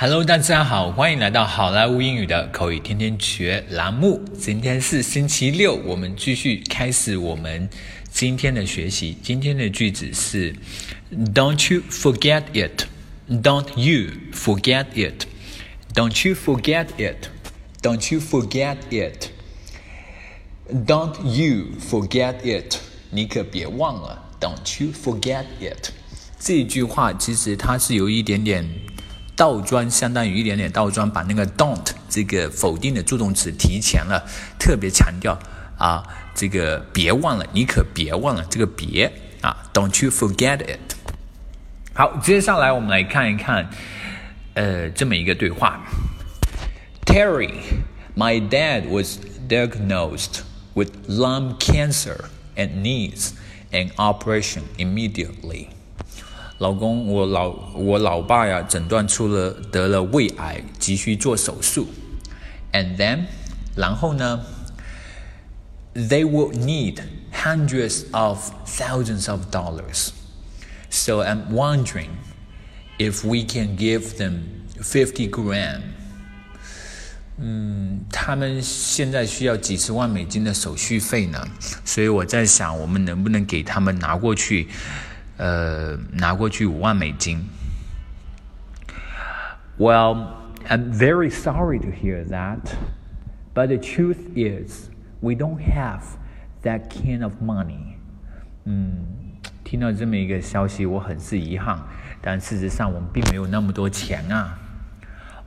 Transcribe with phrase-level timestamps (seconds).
[0.00, 4.22] Hello，大家好，欢迎来到好莱坞英语的口语天天学栏目。
[4.38, 7.68] 今天是星期六，我们继续开始我们
[8.08, 9.18] 今天的学习。
[9.24, 10.54] 今天的句子是
[11.34, 12.84] ：Don't you forget it?
[13.28, 15.24] Don't you forget it?
[15.92, 17.26] Don't you forget it?
[17.82, 19.30] Don't you forget it?
[20.70, 22.76] Don't you forget it?
[23.10, 24.30] 你可别忘了。
[24.40, 25.90] Don't you forget it?
[26.38, 28.64] 这一句话其实它是有一点点。
[29.37, 34.23] 倒装相当于一点点倒装，把那个 don't 这个否定的助动词提前了，
[34.59, 35.37] 特别强调
[35.77, 36.03] 啊，
[36.35, 40.95] 这个别忘了，你可别忘了这个别啊，don't you forget it。
[41.95, 43.69] 好，接下来我们来看一看，
[44.53, 45.79] 呃，这么一个对话。
[47.05, 47.61] Terry,
[48.15, 50.41] my dad was diagnosed
[50.73, 53.31] with lung cancer and needs
[53.71, 55.67] an operation immediately.
[56.58, 61.86] 老公，我老我老爸呀，诊断出了得了胃癌，急需做手术。
[62.72, 63.26] And then，
[63.76, 64.40] 然后呢
[65.94, 67.00] ？They will need
[67.32, 70.08] hundreds of thousands of dollars.
[70.90, 72.08] So I'm wondering
[72.98, 74.40] if we can give them
[74.82, 75.82] fifty grand.
[77.40, 81.46] 嗯，他们现在需要几十万美金的手续费呢，
[81.84, 84.66] 所以我在想，我们能不能给他们拿过去？
[85.37, 87.43] 呃，拿过去五万美金。
[89.77, 90.27] Well,
[90.69, 92.75] I'm very sorry to hear that,
[93.53, 96.01] but the truth is, we don't have
[96.63, 97.95] that kind of money.
[98.65, 99.05] 嗯，
[99.63, 101.79] 听到这么一个消息，我很是遗憾，
[102.21, 104.59] 但事实上我们并没有那么多钱啊。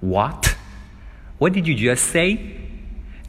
[0.00, 0.56] What?
[1.38, 2.38] What did you just say?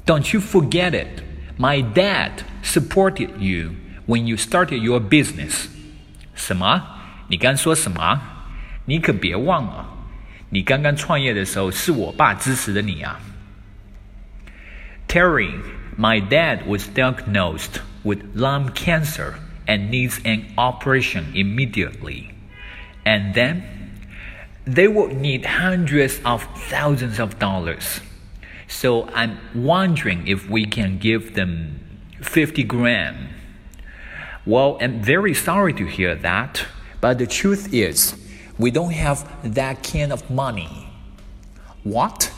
[0.06, 1.24] Don't you forget it?
[1.58, 5.68] My dad supported you when you started your business.
[6.42, 6.84] 什么？
[7.30, 8.22] 你刚说什么？
[8.86, 9.86] 你可别忘了，
[10.50, 13.20] 你刚刚创业的时候是我爸支持的你啊。
[15.08, 15.52] Terry,
[15.98, 19.34] my dad was diagnosed with lung cancer
[19.66, 22.32] and needs an operation immediately.
[23.04, 23.62] And then
[24.66, 28.02] they will need hundreds of thousands of dollars.
[28.68, 31.80] So I'm wondering if we can give them
[32.22, 33.16] 50 grand.
[34.46, 36.66] Well, I'm very sorry to hear that,
[37.02, 38.16] but the truth is,
[38.58, 40.88] we don't have that kind of money.
[41.84, 42.32] What?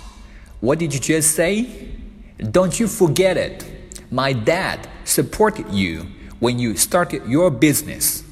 [0.60, 1.68] What did you just say?
[2.38, 3.64] Don't you forget it.
[4.12, 6.08] My dad supported you
[6.40, 8.24] when you started your business.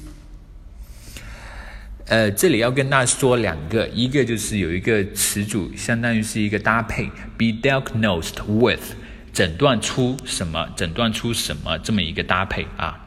[2.06, 8.94] 呃，这里要跟大家说两个，一个就是有一个词组，相当于是一个搭配，be diagnosed with，
[9.32, 13.01] 诊断出什么，诊断出什么这么一个搭配啊。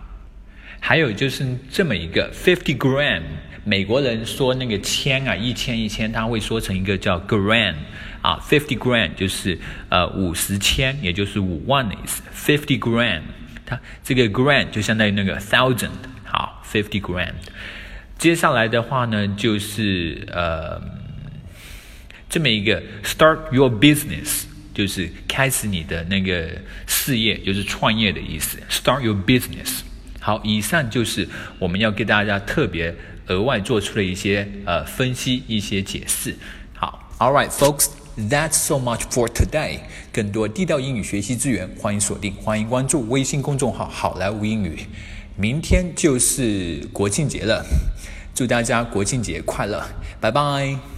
[0.81, 3.23] 还有就是这么一个 fifty gram，
[3.65, 7.75] 美国人说那个千啊，一千一千，他会说成一个叫 gram
[8.23, 12.23] 啊，fifty gram 就是呃五十千，也就是五万的意思。
[12.33, 13.23] fifty gram，
[13.65, 15.91] 它这个 gram 就相当于那个 thousand，
[16.25, 17.33] 好，fifty gram。
[18.17, 20.81] 接下来的话呢，就是呃
[22.29, 26.49] 这么一个 start your business，就是开始你的那个
[26.87, 28.59] 事业，就是创业的意思。
[28.71, 29.81] start your business。
[30.21, 31.29] 好，以上就是
[31.59, 32.95] 我们要给大家特别
[33.29, 36.35] 额外做出的一些呃分析、一些解释。
[36.75, 39.81] 好，All right, folks, that's so much for today。
[40.13, 44.81] 更多地道英语学习资源，欢迎锁定，欢迎关注微信公众号“好莱坞英语”。
[45.39, 47.65] 明天就是国庆节了，
[48.35, 49.87] 祝大家国庆节快乐，
[50.19, 50.96] 拜拜。